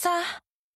[0.00, 0.49] さ。